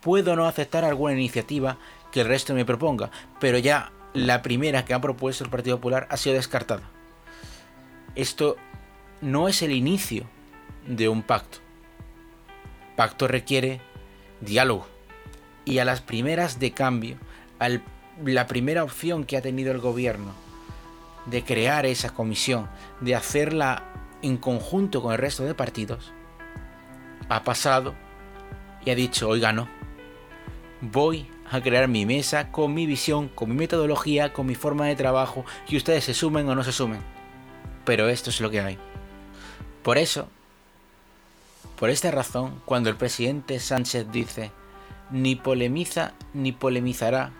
puedo, 0.00 0.36
no 0.36 0.46
aceptar 0.46 0.84
alguna 0.84 1.12
iniciativa 1.12 1.78
que 2.10 2.22
el 2.22 2.28
resto 2.28 2.54
me 2.54 2.64
proponga, 2.64 3.10
pero 3.38 3.58
ya 3.58 3.92
la 4.12 4.42
primera 4.42 4.84
que 4.84 4.94
ha 4.94 5.00
propuesto 5.00 5.44
el 5.44 5.50
Partido 5.50 5.76
Popular 5.76 6.06
ha 6.10 6.16
sido 6.16 6.34
descartada. 6.34 6.82
Esto 8.14 8.56
no 9.20 9.48
es 9.48 9.62
el 9.62 9.72
inicio 9.72 10.24
de 10.86 11.08
un 11.08 11.22
pacto. 11.22 11.58
Pacto 12.96 13.28
requiere 13.28 13.80
diálogo. 14.40 14.86
Y 15.64 15.78
a 15.78 15.84
las 15.84 16.00
primeras 16.00 16.58
de 16.58 16.72
cambio, 16.72 17.16
a 17.58 17.68
la 18.24 18.46
primera 18.46 18.84
opción 18.84 19.24
que 19.24 19.36
ha 19.36 19.42
tenido 19.42 19.72
el 19.72 19.78
gobierno 19.78 20.32
de 21.26 21.44
crear 21.44 21.86
esa 21.86 22.10
comisión, 22.10 22.68
de 23.00 23.14
hacerla 23.14 23.84
en 24.22 24.36
conjunto 24.36 25.02
con 25.02 25.12
el 25.12 25.18
resto 25.18 25.44
de 25.44 25.54
partidos, 25.54 26.12
ha 27.28 27.44
pasado 27.44 27.94
y 28.84 28.90
ha 28.90 28.94
dicho, 28.94 29.28
oiga, 29.28 29.52
no, 29.52 29.68
voy 30.80 31.28
a 31.50 31.60
crear 31.60 31.86
mi 31.86 32.06
mesa 32.06 32.50
con 32.50 32.74
mi 32.74 32.86
visión, 32.86 33.28
con 33.28 33.50
mi 33.50 33.54
metodología, 33.54 34.32
con 34.32 34.46
mi 34.46 34.54
forma 34.54 34.86
de 34.86 34.96
trabajo, 34.96 35.44
y 35.68 35.76
ustedes 35.76 36.04
se 36.04 36.14
sumen 36.14 36.48
o 36.48 36.54
no 36.54 36.64
se 36.64 36.72
sumen. 36.72 37.00
Pero 37.84 38.08
esto 38.08 38.30
es 38.30 38.40
lo 38.40 38.50
que 38.50 38.60
hay. 38.60 38.78
Por 39.82 39.98
eso, 39.98 40.28
por 41.78 41.90
esta 41.90 42.10
razón, 42.10 42.60
cuando 42.64 42.90
el 42.90 42.96
presidente 42.96 43.58
Sánchez 43.60 44.10
dice, 44.10 44.50
ni 45.12 45.36
polemiza 45.36 46.14
ni 46.34 46.52
polemizará 46.52 47.32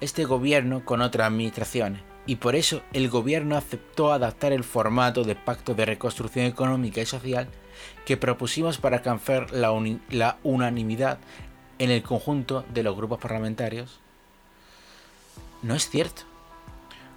este 0.00 0.24
gobierno 0.24 0.84
con 0.84 1.02
otras 1.02 1.26
administraciones, 1.26 2.02
y 2.26 2.36
por 2.36 2.54
eso 2.54 2.82
el 2.92 3.08
gobierno 3.08 3.56
aceptó 3.56 4.12
adaptar 4.12 4.52
el 4.52 4.64
formato 4.64 5.24
de 5.24 5.34
pacto 5.34 5.74
de 5.74 5.86
reconstrucción 5.86 6.46
económica 6.46 7.00
y 7.00 7.06
social 7.06 7.48
que 8.04 8.16
propusimos 8.16 8.78
para 8.78 8.98
alcanzar 8.98 9.52
la, 9.52 9.72
la 10.10 10.38
unanimidad 10.42 11.18
en 11.78 11.90
el 11.90 12.02
conjunto 12.02 12.64
de 12.72 12.82
los 12.82 12.96
grupos 12.96 13.18
parlamentarios, 13.18 14.00
no 15.62 15.74
es 15.74 15.88
cierto. 15.88 16.22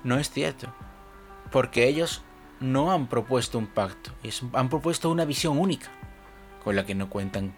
No 0.04 0.18
es 0.18 0.30
cierto. 0.32 0.74
Porque 1.52 1.88
ellos 1.88 2.24
no 2.60 2.92
han 2.92 3.08
propuesto 3.08 3.58
un 3.58 3.68
pacto, 3.68 4.12
han 4.54 4.70
propuesto 4.70 5.10
una 5.10 5.26
visión 5.26 5.58
única 5.58 5.90
con 6.64 6.76
la 6.76 6.86
que 6.86 6.96
no 6.96 7.10
cuentan. 7.10 7.54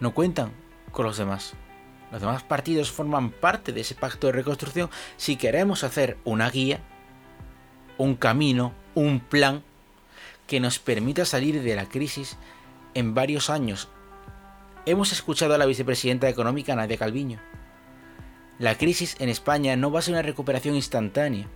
No 0.00 0.14
cuentan 0.14 0.52
con 0.90 1.06
los 1.06 1.16
demás. 1.16 1.54
Los 2.10 2.20
demás 2.20 2.42
partidos 2.42 2.90
forman 2.90 3.30
parte 3.30 3.72
de 3.72 3.82
ese 3.82 3.94
pacto 3.94 4.26
de 4.26 4.32
reconstrucción 4.32 4.90
si 5.16 5.36
queremos 5.36 5.84
hacer 5.84 6.16
una 6.24 6.48
guía, 6.50 6.80
un 7.98 8.14
camino, 8.14 8.72
un 8.94 9.20
plan 9.20 9.62
que 10.46 10.60
nos 10.60 10.78
permita 10.78 11.24
salir 11.24 11.62
de 11.62 11.76
la 11.76 11.86
crisis 11.86 12.38
en 12.94 13.14
varios 13.14 13.50
años. 13.50 13.88
Hemos 14.86 15.12
escuchado 15.12 15.54
a 15.54 15.58
la 15.58 15.66
vicepresidenta 15.66 16.28
económica 16.28 16.74
Nadia 16.74 16.96
Calviño. 16.96 17.40
La 18.58 18.76
crisis 18.76 19.14
en 19.18 19.28
España 19.28 19.76
no 19.76 19.92
va 19.92 19.98
a 19.98 20.02
ser 20.02 20.14
una 20.14 20.22
recuperación 20.22 20.74
instantánea. 20.74 21.46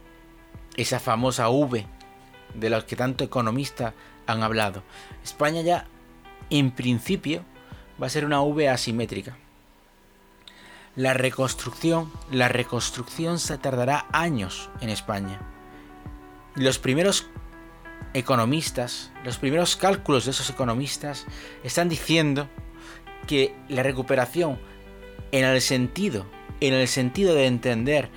Esa 0.77 1.01
famosa 1.01 1.49
V 1.49 1.87
de 2.55 2.71
la 2.71 2.85
que 2.85 2.97
tanto 2.97 3.25
economistas 3.25 3.95
han 4.27 4.43
hablado. 4.43 4.83
España 5.25 5.63
ya, 5.63 5.87
en 6.51 6.71
principio, 6.71 7.45
va 8.03 8.07
a 8.09 8.11
ser 8.11 8.25
una 8.25 8.43
V 8.43 8.69
asimétrica. 8.69 9.37
La 10.97 11.15
reconstrucción, 11.15 12.13
la 12.33 12.49
reconstrucción 12.49 13.39
se 13.39 13.57
tardará 13.59 14.07
años 14.13 14.71
en 14.81 14.89
España. 14.89 15.41
Los 16.57 16.79
primeros 16.79 17.29
economistas, 18.13 19.13
los 19.25 19.39
primeros 19.39 19.77
cálculos 19.77 20.25
de 20.25 20.33
esos 20.33 20.51
economistas 20.51 21.27
están 21.63 21.89
diciendo 21.89 22.49
que 23.27 23.55
la 23.69 23.85
recuperación 23.85 24.59
en 25.31 25.45
el 25.45 25.61
sentido, 25.61 26.27
en 26.61 26.75
el 26.75 26.89
sentido 26.89 27.35
de 27.35 27.47
entender 27.47 28.11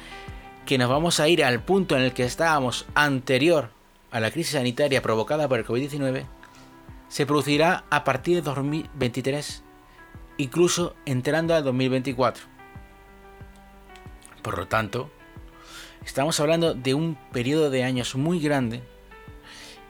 que 0.65 0.80
nos 0.80 0.89
vamos 0.89 1.20
a 1.20 1.30
ir 1.30 1.44
al 1.44 1.63
punto 1.63 1.96
en 1.96 2.01
el 2.01 2.13
que 2.13 2.25
estábamos 2.25 2.88
anterior 2.96 3.70
a 4.10 4.20
la 4.20 4.32
crisis 4.32 4.54
sanitaria 4.54 5.04
provocada 5.04 5.48
por 5.48 5.60
el 5.60 5.65
COVID-19, 5.65 6.25
se 7.08 7.25
producirá 7.25 7.86
a 7.92 8.04
partir 8.04 8.36
de 8.36 8.42
2023 8.42 9.65
incluso 10.38 10.96
entrando 11.06 11.56
al 11.56 11.63
2024. 11.63 12.46
Por 14.42 14.58
lo 14.58 14.68
tanto, 14.68 15.10
estamos 16.06 16.39
hablando 16.39 16.74
de 16.74 16.94
un 16.94 17.18
periodo 17.32 17.70
de 17.70 17.84
años 17.84 18.15
muy 18.15 18.39
grande 18.39 18.84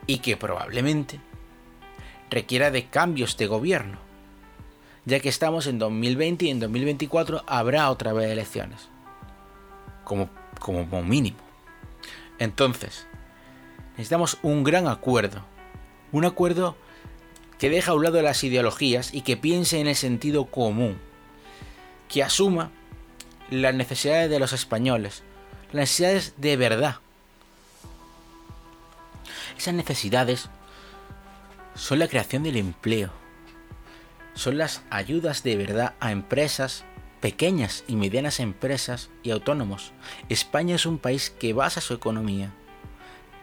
y 0.07 0.19
que 0.19 0.37
probablemente 0.37 1.19
requiera 2.29 2.71
de 2.71 2.85
cambios 2.85 3.37
de 3.37 3.47
gobierno, 3.47 3.97
ya 5.05 5.19
que 5.19 5.29
estamos 5.29 5.67
en 5.67 5.79
2020 5.79 6.45
y 6.45 6.49
en 6.49 6.59
2024 6.59 7.43
habrá 7.47 7.89
otra 7.89 8.13
vez 8.13 8.31
elecciones, 8.31 8.89
como, 10.03 10.29
como 10.59 11.03
mínimo. 11.03 11.37
Entonces, 12.39 13.07
necesitamos 13.91 14.37
un 14.41 14.63
gran 14.63 14.87
acuerdo, 14.87 15.41
un 16.11 16.25
acuerdo 16.25 16.75
que 17.65 17.72
deja 17.72 17.93
a 17.93 17.95
un 17.95 18.03
lado 18.03 18.22
las 18.22 18.43
ideologías 18.43 19.12
y 19.12 19.22
que 19.22 19.38
piense 19.38 19.79
en 19.79 19.88
el 19.88 19.95
sentido 19.95 20.45
común, 20.45 21.00
que 22.07 22.22
asuma 22.22 22.69
las 23.50 23.74
necesidades 23.74 24.29
de 24.29 24.38
los 24.38 24.53
españoles, 24.53 25.24
las 25.72 25.81
necesidades 25.81 26.36
de 26.38 26.57
verdad. 26.57 26.98
Esas 29.57 29.74
necesidades 29.74 30.48
son 31.74 31.98
la 31.98 32.07
creación 32.07 32.43
del 32.43 32.57
empleo, 32.57 33.10
son 34.36 34.60
las 34.60 34.84
ayudas 34.91 35.41
de 35.41 35.55
verdad 35.55 35.95
a 36.00 36.12
empresas, 36.12 36.86
pequeñas 37.19 37.84
y 37.88 37.95
medianas 37.95 38.39
empresas 38.39 39.10
y 39.24 39.31
autónomos. 39.31 39.91
España 40.29 40.75
es 40.75 40.86
un 40.86 41.00
país 41.00 41.31
que 41.31 41.53
basa 41.53 41.81
su 41.81 41.95
economía 41.95 42.53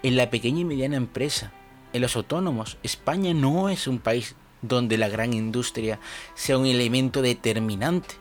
en 0.05 0.15
la 0.15 0.31
pequeña 0.31 0.61
y 0.61 0.65
mediana 0.65 0.95
empresa, 0.97 1.51
en 1.93 2.03
los 2.03 2.17
autónomos. 2.17 2.79
España 2.83 3.35
no 3.35 3.69
es 3.69 3.87
un 3.87 3.99
país 3.99 4.35
donde 4.63 4.97
la 4.99 5.09
gran 5.09 5.33
industria 5.33 5.99
sea 6.35 6.59
un 6.59 6.67
elemento 6.67 7.23
determinante 7.23 8.15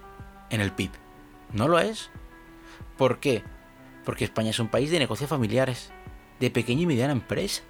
en 0.50 0.62
el 0.62 0.72
PIB. 0.72 0.92
No 1.54 1.68
lo 1.68 1.80
es. 1.80 2.10
¿Por 2.98 3.20
qué? 3.20 3.44
Porque 4.06 4.26
España 4.26 4.50
es 4.50 4.60
un 4.60 4.68
país 4.68 4.90
de 4.92 5.00
negocios 5.00 5.30
familiares, 5.30 5.92
de 6.40 6.50
pequeña 6.50 6.82
y 6.82 6.86
mediana 6.88 7.14
empresa. 7.14 7.62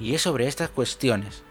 Y 0.00 0.14
es 0.14 0.22
sobre 0.22 0.48
estas 0.48 0.70
cuestiones 0.70 1.44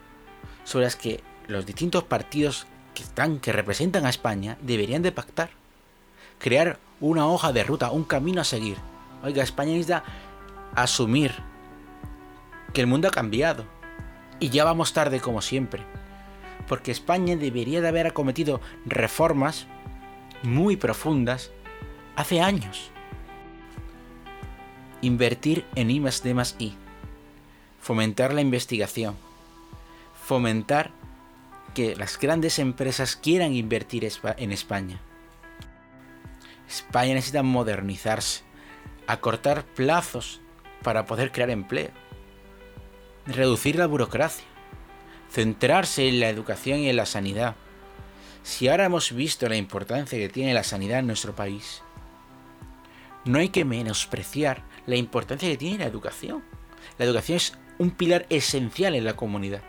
sobre 0.63 0.85
las 0.85 0.95
que 0.95 1.21
los 1.47 1.65
distintos 1.65 2.03
partidos 2.03 2.67
que 2.93 3.03
están 3.03 3.39
que 3.39 3.51
representan 3.51 4.05
a 4.05 4.09
España 4.09 4.57
deberían 4.61 5.01
de 5.01 5.11
pactar. 5.11 5.49
Crear 6.39 6.79
una 6.99 7.27
hoja 7.27 7.51
de 7.51 7.63
ruta, 7.63 7.91
un 7.91 8.03
camino 8.03 8.41
a 8.41 8.45
seguir. 8.45 8.77
Oiga, 9.23 9.43
España 9.43 9.71
necesita 9.71 10.03
asumir 10.75 11.33
que 12.73 12.81
el 12.81 12.87
mundo 12.87 13.07
ha 13.07 13.11
cambiado. 13.11 13.65
Y 14.39 14.49
ya 14.49 14.63
vamos 14.63 14.93
tarde 14.93 15.19
como 15.19 15.41
siempre. 15.41 15.83
Porque 16.67 16.91
España 16.91 17.35
debería 17.35 17.81
de 17.81 17.87
haber 17.87 18.07
acometido 18.07 18.61
reformas 18.85 19.67
muy 20.43 20.77
profundas 20.77 21.51
hace 22.15 22.41
años. 22.41 22.91
Invertir 25.01 25.65
en 25.75 25.91
I 25.91 25.99
D 25.99 26.45
I. 26.59 26.75
Fomentar 27.79 28.33
la 28.33 28.41
investigación. 28.41 29.15
Fomentar 30.23 30.91
que 31.73 31.95
las 31.95 32.19
grandes 32.19 32.59
empresas 32.59 33.15
quieran 33.15 33.53
invertir 33.53 34.09
en 34.37 34.51
España. 34.51 34.99
España 36.67 37.15
necesita 37.15 37.43
modernizarse, 37.43 38.43
acortar 39.07 39.65
plazos 39.65 40.41
para 40.83 41.05
poder 41.05 41.31
crear 41.31 41.49
empleo 41.49 41.89
reducir 43.33 43.75
la 43.75 43.87
burocracia, 43.87 44.45
centrarse 45.29 46.07
en 46.07 46.19
la 46.19 46.29
educación 46.29 46.79
y 46.79 46.89
en 46.89 46.95
la 46.95 47.05
sanidad. 47.05 47.55
Si 48.43 48.67
ahora 48.67 48.85
hemos 48.85 49.11
visto 49.11 49.47
la 49.47 49.55
importancia 49.55 50.17
que 50.17 50.29
tiene 50.29 50.53
la 50.53 50.63
sanidad 50.63 50.99
en 50.99 51.07
nuestro 51.07 51.35
país, 51.35 51.83
no 53.25 53.39
hay 53.39 53.49
que 53.49 53.65
menospreciar 53.65 54.63
la 54.87 54.95
importancia 54.95 55.49
que 55.49 55.57
tiene 55.57 55.77
la 55.77 55.85
educación. 55.85 56.43
La 56.97 57.05
educación 57.05 57.37
es 57.37 57.57
un 57.77 57.91
pilar 57.91 58.25
esencial 58.29 58.95
en 58.95 59.05
la 59.05 59.15
comunidad. 59.15 59.61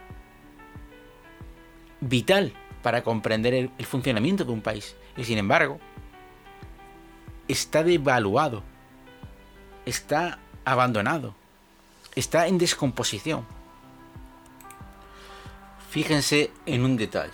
Vital 2.01 2.55
para 2.83 3.03
comprender 3.03 3.55
el, 3.55 3.71
funcionamiento 3.87 4.45
de 4.45 4.53
un 4.53 4.63
país. 4.63 4.97
Y 5.17 5.25
sin 5.25 5.39
embargo, 5.39 5.79
está 7.47 7.85
devaluado. 7.85 8.63
Está 9.85 10.39
abandonado 10.65 11.35
está 12.15 12.47
en 12.47 12.59
descomposición. 12.59 13.47
Fíjense 15.91 16.51
en 16.67 16.85
un 16.85 16.97
detalle. 16.97 17.33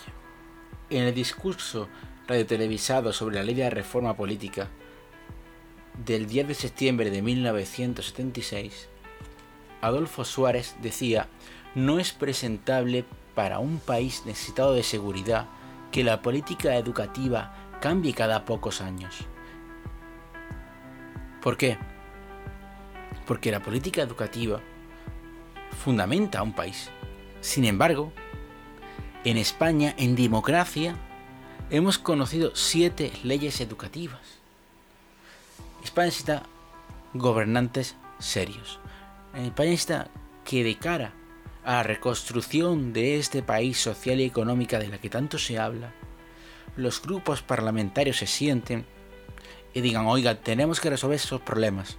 En 0.90 1.04
el 1.04 1.14
discurso 1.14 1.88
radiotelevisado 2.26 3.12
sobre 3.12 3.36
la 3.36 3.42
ley 3.42 3.54
de 3.54 3.70
reforma 3.70 4.16
política 4.16 4.68
del 6.04 6.26
10 6.26 6.48
de 6.48 6.54
septiembre 6.54 7.10
de 7.10 7.22
1976, 7.22 8.88
Adolfo 9.80 10.24
Suárez 10.24 10.76
decía, 10.82 11.28
no 11.74 11.98
es 11.98 12.12
presentable 12.12 13.04
para 13.34 13.58
un 13.58 13.78
país 13.78 14.22
necesitado 14.26 14.74
de 14.74 14.82
seguridad 14.82 15.46
que 15.92 16.04
la 16.04 16.22
política 16.22 16.76
educativa 16.76 17.54
cambie 17.80 18.12
cada 18.12 18.44
pocos 18.44 18.80
años. 18.80 19.14
¿Por 21.40 21.56
qué? 21.56 21.78
Porque 23.28 23.52
la 23.52 23.60
política 23.60 24.00
educativa 24.00 24.62
fundamenta 25.84 26.38
a 26.38 26.42
un 26.42 26.54
país. 26.54 26.88
Sin 27.42 27.66
embargo, 27.66 28.10
en 29.22 29.36
España, 29.36 29.94
en 29.98 30.16
democracia, 30.16 30.96
hemos 31.68 31.98
conocido 31.98 32.56
siete 32.56 33.12
leyes 33.22 33.60
educativas. 33.60 34.22
España 35.84 36.06
necesita 36.06 36.42
gobernantes 37.12 37.96
serios. 38.18 38.80
España 39.34 39.70
necesita 39.70 40.10
que 40.46 40.64
de 40.64 40.78
cara 40.78 41.12
a 41.64 41.74
la 41.74 41.82
reconstrucción 41.82 42.94
de 42.94 43.18
este 43.18 43.42
país 43.42 43.78
social 43.78 44.20
y 44.20 44.24
económica 44.24 44.78
de 44.78 44.88
la 44.88 44.98
que 44.98 45.10
tanto 45.10 45.38
se 45.38 45.58
habla, 45.58 45.92
los 46.76 47.02
grupos 47.02 47.42
parlamentarios 47.42 48.16
se 48.16 48.26
sienten 48.26 48.86
y 49.74 49.82
digan, 49.82 50.06
oiga, 50.06 50.36
tenemos 50.36 50.80
que 50.80 50.88
resolver 50.88 51.16
esos 51.16 51.42
problemas. 51.42 51.98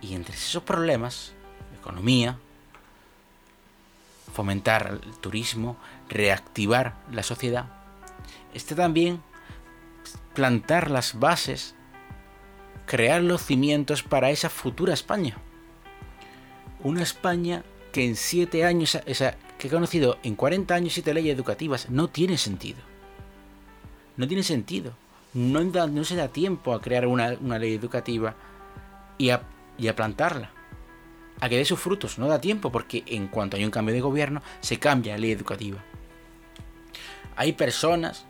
Y 0.00 0.14
entre 0.14 0.34
esos 0.34 0.62
problemas, 0.62 1.32
economía, 1.78 2.38
fomentar 4.32 5.00
el 5.02 5.16
turismo, 5.18 5.76
reactivar 6.08 6.94
la 7.10 7.22
sociedad, 7.22 7.66
está 8.54 8.74
también 8.74 9.20
plantar 10.34 10.90
las 10.90 11.18
bases, 11.18 11.74
crear 12.86 13.22
los 13.22 13.42
cimientos 13.42 14.02
para 14.02 14.30
esa 14.30 14.48
futura 14.48 14.94
España. 14.94 15.36
Una 16.84 17.02
España 17.02 17.64
que 17.92 18.06
en 18.06 18.14
siete 18.14 18.64
años, 18.64 18.96
esa, 19.06 19.36
que 19.58 19.66
he 19.66 19.70
conocido 19.70 20.18
en 20.22 20.36
40 20.36 20.74
años 20.74 20.92
siete 20.92 21.12
leyes 21.12 21.34
educativas, 21.34 21.90
no 21.90 22.08
tiene 22.08 22.38
sentido. 22.38 22.78
No 24.16 24.28
tiene 24.28 24.42
sentido. 24.42 24.92
No, 25.34 25.62
no 25.64 26.04
se 26.04 26.16
da 26.16 26.28
tiempo 26.28 26.72
a 26.72 26.80
crear 26.80 27.06
una, 27.06 27.36
una 27.40 27.58
ley 27.58 27.74
educativa 27.74 28.34
y 29.18 29.30
a 29.30 29.42
y 29.78 29.88
a 29.88 29.96
plantarla. 29.96 30.50
A 31.40 31.48
que 31.48 31.56
dé 31.56 31.64
sus 31.64 31.78
frutos. 31.78 32.18
No 32.18 32.26
da 32.26 32.40
tiempo 32.40 32.72
porque 32.72 33.04
en 33.06 33.28
cuanto 33.28 33.56
hay 33.56 33.64
un 33.64 33.70
cambio 33.70 33.94
de 33.94 34.00
gobierno 34.00 34.42
se 34.60 34.78
cambia 34.78 35.14
la 35.14 35.18
ley 35.18 35.32
educativa. 35.32 35.82
Hay 37.36 37.52
personas 37.52 38.26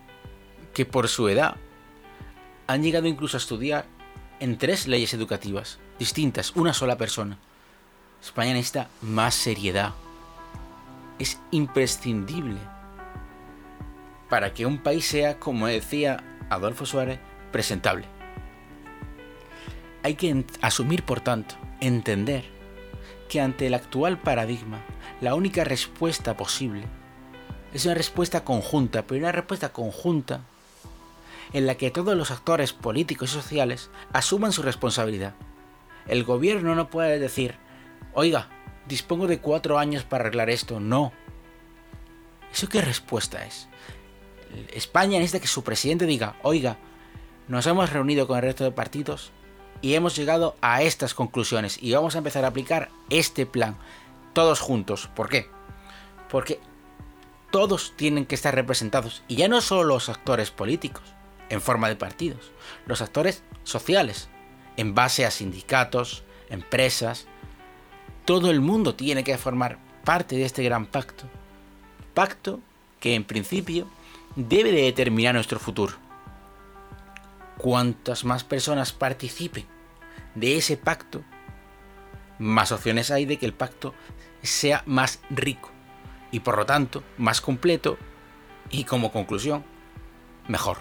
que 0.74 0.84
por 0.84 1.08
su 1.08 1.28
edad 1.28 1.56
han 2.66 2.82
llegado 2.82 3.06
incluso 3.06 3.36
a 3.36 3.40
estudiar 3.40 3.86
en 4.40 4.58
tres 4.58 4.86
leyes 4.86 5.14
educativas 5.14 5.78
distintas, 5.98 6.54
una 6.54 6.72
sola 6.72 6.96
persona. 6.96 7.38
España 8.22 8.52
necesita 8.52 8.88
más 9.00 9.34
seriedad. 9.34 9.94
Es 11.18 11.40
imprescindible 11.50 12.58
para 14.28 14.52
que 14.52 14.66
un 14.66 14.78
país 14.78 15.06
sea, 15.06 15.38
como 15.38 15.66
decía 15.66 16.22
Adolfo 16.50 16.86
Suárez, 16.86 17.18
presentable. 17.50 18.06
Hay 20.02 20.14
que 20.14 20.44
asumir, 20.60 21.02
por 21.02 21.20
tanto, 21.20 21.56
entender 21.80 22.44
que 23.28 23.40
ante 23.40 23.66
el 23.66 23.74
actual 23.74 24.18
paradigma, 24.18 24.80
la 25.20 25.34
única 25.34 25.64
respuesta 25.64 26.36
posible 26.36 26.84
es 27.72 27.84
una 27.84 27.94
respuesta 27.94 28.44
conjunta, 28.44 29.02
pero 29.02 29.20
una 29.20 29.32
respuesta 29.32 29.72
conjunta 29.72 30.42
en 31.52 31.66
la 31.66 31.76
que 31.76 31.90
todos 31.90 32.16
los 32.16 32.30
actores 32.30 32.72
políticos 32.72 33.30
y 33.30 33.34
sociales 33.34 33.90
asuman 34.12 34.52
su 34.52 34.62
responsabilidad. 34.62 35.34
El 36.06 36.24
gobierno 36.24 36.74
no 36.74 36.88
puede 36.88 37.18
decir, 37.18 37.56
oiga, 38.14 38.48
dispongo 38.86 39.26
de 39.26 39.40
cuatro 39.40 39.78
años 39.78 40.04
para 40.04 40.24
arreglar 40.24 40.50
esto. 40.50 40.80
No. 40.80 41.12
¿Eso 42.52 42.68
qué 42.68 42.80
respuesta 42.80 43.44
es? 43.44 43.68
España 44.72 45.18
necesita 45.18 45.40
que 45.40 45.46
su 45.46 45.62
presidente 45.62 46.06
diga, 46.06 46.36
oiga, 46.42 46.78
nos 47.48 47.66
hemos 47.66 47.92
reunido 47.92 48.26
con 48.26 48.36
el 48.38 48.44
resto 48.44 48.64
de 48.64 48.72
partidos 48.72 49.32
y 49.80 49.94
hemos 49.94 50.16
llegado 50.16 50.56
a 50.60 50.82
estas 50.82 51.14
conclusiones 51.14 51.82
y 51.82 51.92
vamos 51.92 52.14
a 52.14 52.18
empezar 52.18 52.44
a 52.44 52.48
aplicar 52.48 52.90
este 53.10 53.46
plan 53.46 53.76
todos 54.32 54.60
juntos. 54.60 55.08
¿Por 55.14 55.28
qué? 55.28 55.48
Porque 56.30 56.60
todos 57.50 57.94
tienen 57.96 58.26
que 58.26 58.34
estar 58.34 58.54
representados. 58.54 59.22
Y 59.28 59.36
ya 59.36 59.48
no 59.48 59.60
solo 59.60 59.84
los 59.84 60.08
actores 60.08 60.50
políticos, 60.50 61.02
en 61.48 61.60
forma 61.60 61.88
de 61.88 61.96
partidos, 61.96 62.52
los 62.86 63.00
actores 63.00 63.42
sociales, 63.64 64.28
en 64.76 64.94
base 64.94 65.24
a 65.24 65.30
sindicatos, 65.30 66.22
empresas. 66.50 67.26
Todo 68.24 68.50
el 68.50 68.60
mundo 68.60 68.94
tiene 68.94 69.24
que 69.24 69.38
formar 69.38 69.78
parte 70.04 70.36
de 70.36 70.44
este 70.44 70.62
gran 70.62 70.86
pacto. 70.86 71.24
Pacto 72.14 72.60
que 73.00 73.14
en 73.14 73.24
principio 73.24 73.86
debe 74.36 74.72
de 74.72 74.82
determinar 74.82 75.34
nuestro 75.34 75.58
futuro. 75.58 75.94
Cuantas 77.58 78.24
más 78.24 78.44
personas 78.44 78.92
participen 78.92 79.66
de 80.34 80.56
ese 80.56 80.76
pacto, 80.76 81.22
más 82.38 82.72
opciones 82.72 83.10
hay 83.10 83.26
de 83.26 83.36
que 83.36 83.46
el 83.46 83.52
pacto 83.52 83.94
sea 84.42 84.82
más 84.86 85.20
rico 85.30 85.70
y 86.30 86.40
por 86.40 86.56
lo 86.56 86.66
tanto 86.66 87.02
más 87.16 87.40
completo 87.40 87.98
y 88.70 88.84
como 88.84 89.12
conclusión, 89.12 89.64
mejor. 90.46 90.78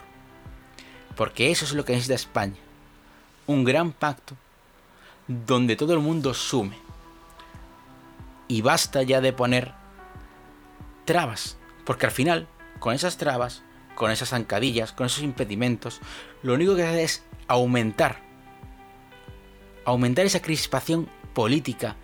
Porque 1.15 1.51
eso 1.51 1.65
es 1.65 1.73
lo 1.73 1.83
que 1.83 1.93
necesita 1.93 2.15
España. 2.15 2.57
Un 3.47 3.63
gran 3.63 3.91
pacto 3.91 4.35
donde 5.27 5.75
todo 5.75 5.93
el 5.93 5.99
mundo 5.99 6.33
sume. 6.33 6.77
Y 8.47 8.61
basta 8.61 9.03
ya 9.03 9.19
de 9.19 9.33
poner 9.33 9.73
trabas. 11.05 11.57
Porque 11.85 12.05
al 12.05 12.11
final, 12.11 12.47
con 12.79 12.93
esas 12.93 13.17
trabas, 13.17 13.63
con 13.97 14.11
esas 14.11 14.29
zancadillas, 14.29 14.93
con 14.93 15.07
esos 15.07 15.23
impedimentos, 15.23 15.99
lo 16.43 16.53
único 16.53 16.75
que 16.75 16.83
hace 16.83 17.03
es 17.03 17.23
aumentar. 17.47 18.21
Aumentar 19.83 20.25
esa 20.25 20.41
crispación 20.41 21.09
política, 21.33 21.95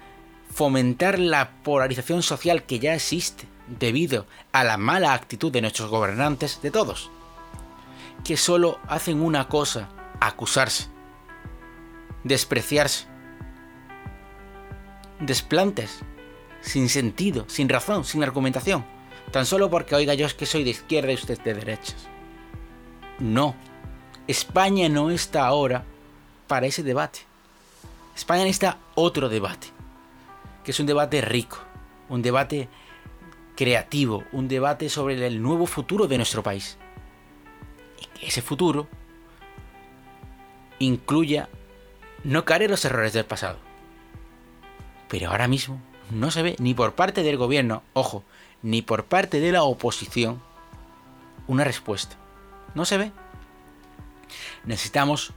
fomentar 0.51 1.19
la 1.19 1.51
polarización 1.63 2.23
social 2.23 2.63
que 2.63 2.79
ya 2.79 2.95
existe 2.95 3.47
debido 3.67 4.25
a 4.51 4.63
la 4.63 4.77
mala 4.77 5.13
actitud 5.13 5.51
de 5.51 5.61
nuestros 5.61 5.89
gobernantes, 5.89 6.61
de 6.61 6.71
todos, 6.71 7.11
que 8.23 8.37
solo 8.37 8.79
hacen 8.87 9.21
una 9.21 9.47
cosa, 9.47 9.89
acusarse, 10.19 10.87
despreciarse, 12.23 13.05
desplantes, 15.19 15.99
sin 16.61 16.89
sentido, 16.89 17.45
sin 17.47 17.69
razón, 17.69 18.03
sin 18.03 18.23
argumentación, 18.23 18.83
tan 19.33 19.47
solo 19.47 19.71
porque 19.71 19.95
oiga 19.95 20.13
yo 20.13 20.27
es 20.27 20.35
que 20.35 20.45
soy 20.45 20.63
de 20.63 20.69
izquierda 20.69 21.11
y 21.11 21.15
usted 21.15 21.41
de 21.41 21.55
derechas. 21.55 22.07
No, 23.17 23.55
España 24.27 24.87
no 24.89 25.09
está 25.09 25.47
ahora 25.47 25.83
para 26.47 26.67
ese 26.67 26.83
debate. 26.83 27.21
España 28.15 28.43
necesita 28.43 28.77
otro 28.93 29.29
debate, 29.29 29.69
que 30.63 30.69
es 30.69 30.79
un 30.79 30.85
debate 30.85 31.19
rico, 31.21 31.57
un 32.09 32.21
debate 32.21 32.69
creativo, 33.55 34.23
un 34.33 34.47
debate 34.47 34.87
sobre 34.87 35.25
el 35.25 35.41
nuevo 35.41 35.65
futuro 35.65 36.05
de 36.05 36.17
nuestro 36.17 36.43
país. 36.43 36.77
Y 37.99 38.19
que 38.19 38.27
ese 38.27 38.43
futuro 38.43 38.87
incluya 40.77 41.49
no 42.23 42.45
caer 42.45 42.63
en 42.63 42.71
los 42.71 42.85
errores 42.85 43.13
del 43.13 43.25
pasado. 43.25 43.57
Pero 45.07 45.31
ahora 45.31 45.47
mismo 45.47 45.81
no 46.11 46.29
se 46.29 46.43
ve 46.43 46.55
ni 46.59 46.75
por 46.75 46.93
parte 46.93 47.23
del 47.23 47.37
gobierno, 47.37 47.81
ojo, 47.93 48.23
ni 48.63 48.81
por 48.81 49.05
parte 49.05 49.39
de 49.39 49.51
la 49.51 49.63
oposición 49.63 50.41
una 51.47 51.63
respuesta. 51.63 52.15
No 52.73 52.85
se 52.85 52.97
ve. 52.97 53.11
Necesitamos 54.63 55.33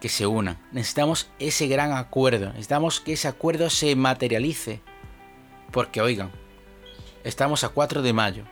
que 0.00 0.08
se 0.08 0.26
unan. 0.26 0.58
Necesitamos 0.72 1.30
ese 1.38 1.68
gran 1.68 1.92
acuerdo. 1.92 2.48
Necesitamos 2.48 3.00
que 3.00 3.14
ese 3.14 3.28
acuerdo 3.28 3.70
se 3.70 3.94
materialice. 3.96 4.80
Porque 5.70 6.02
oigan, 6.02 6.32
estamos 7.22 7.64
a 7.64 7.68
4 7.68 8.02
de 8.02 8.12
mayo 8.12 8.44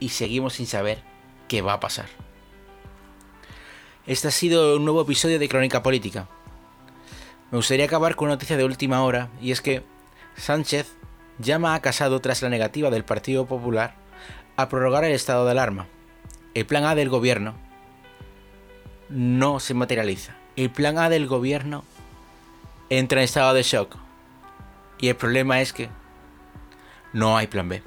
y 0.00 0.08
seguimos 0.08 0.54
sin 0.54 0.66
saber 0.66 1.02
qué 1.48 1.62
va 1.62 1.74
a 1.74 1.80
pasar. 1.80 2.06
Este 4.06 4.28
ha 4.28 4.32
sido 4.32 4.76
un 4.76 4.84
nuevo 4.84 5.02
episodio 5.02 5.38
de 5.38 5.48
Crónica 5.48 5.82
Política. 5.82 6.28
Me 7.50 7.58
gustaría 7.58 7.86
acabar 7.86 8.16
con 8.16 8.26
una 8.26 8.34
noticia 8.34 8.56
de 8.56 8.64
última 8.64 9.04
hora 9.04 9.30
y 9.40 9.52
es 9.52 9.60
que 9.60 9.84
Sánchez 10.36 10.92
llama 11.38 11.74
a 11.74 11.80
Casado 11.80 12.20
tras 12.20 12.42
la 12.42 12.48
negativa 12.48 12.90
del 12.90 13.04
Partido 13.04 13.46
Popular 13.46 13.94
a 14.56 14.68
prorrogar 14.68 15.04
el 15.04 15.12
estado 15.12 15.44
de 15.44 15.52
alarma. 15.52 15.86
El 16.54 16.66
plan 16.66 16.84
A 16.84 16.94
del 16.94 17.08
gobierno 17.08 17.54
no 19.08 19.60
se 19.60 19.74
materializa. 19.74 20.36
El 20.56 20.70
plan 20.70 20.98
A 20.98 21.08
del 21.08 21.26
gobierno 21.26 21.84
entra 22.90 23.20
en 23.20 23.24
estado 23.24 23.54
de 23.54 23.62
shock. 23.62 23.96
Y 24.98 25.08
el 25.08 25.16
problema 25.16 25.60
es 25.60 25.72
que 25.72 25.88
no 27.12 27.36
hay 27.36 27.46
plan 27.46 27.68
B. 27.68 27.82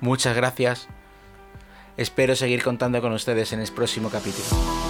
Muchas 0.00 0.34
gracias. 0.36 0.88
Espero 1.96 2.34
seguir 2.34 2.62
contando 2.62 3.00
con 3.00 3.12
ustedes 3.12 3.52
en 3.52 3.60
el 3.60 3.70
próximo 3.70 4.10
capítulo. 4.10 4.81